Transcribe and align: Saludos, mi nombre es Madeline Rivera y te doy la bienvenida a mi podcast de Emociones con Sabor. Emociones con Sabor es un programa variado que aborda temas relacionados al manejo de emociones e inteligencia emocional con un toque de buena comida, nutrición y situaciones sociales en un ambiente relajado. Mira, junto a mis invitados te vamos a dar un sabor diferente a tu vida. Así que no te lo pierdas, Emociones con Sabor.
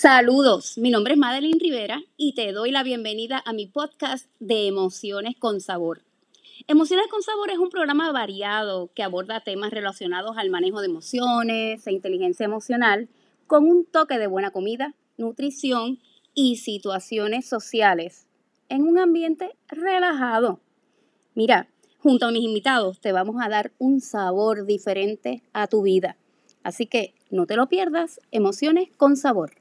Saludos, 0.00 0.78
mi 0.78 0.92
nombre 0.92 1.14
es 1.14 1.18
Madeline 1.18 1.58
Rivera 1.58 2.00
y 2.16 2.34
te 2.34 2.52
doy 2.52 2.70
la 2.70 2.84
bienvenida 2.84 3.42
a 3.44 3.52
mi 3.52 3.66
podcast 3.66 4.30
de 4.38 4.68
Emociones 4.68 5.34
con 5.36 5.60
Sabor. 5.60 6.02
Emociones 6.68 7.08
con 7.08 7.20
Sabor 7.20 7.50
es 7.50 7.58
un 7.58 7.68
programa 7.68 8.12
variado 8.12 8.92
que 8.94 9.02
aborda 9.02 9.40
temas 9.40 9.72
relacionados 9.72 10.38
al 10.38 10.50
manejo 10.50 10.80
de 10.80 10.86
emociones 10.86 11.84
e 11.84 11.90
inteligencia 11.92 12.44
emocional 12.44 13.08
con 13.48 13.68
un 13.68 13.84
toque 13.86 14.20
de 14.20 14.28
buena 14.28 14.52
comida, 14.52 14.94
nutrición 15.16 15.98
y 16.32 16.58
situaciones 16.58 17.48
sociales 17.48 18.28
en 18.68 18.82
un 18.82 19.00
ambiente 19.00 19.56
relajado. 19.66 20.60
Mira, 21.34 21.66
junto 21.98 22.26
a 22.26 22.30
mis 22.30 22.44
invitados 22.44 23.00
te 23.00 23.10
vamos 23.10 23.42
a 23.42 23.48
dar 23.48 23.72
un 23.78 24.00
sabor 24.00 24.64
diferente 24.64 25.42
a 25.52 25.66
tu 25.66 25.82
vida. 25.82 26.16
Así 26.62 26.86
que 26.86 27.14
no 27.32 27.46
te 27.46 27.56
lo 27.56 27.68
pierdas, 27.68 28.20
Emociones 28.30 28.90
con 28.96 29.16
Sabor. 29.16 29.58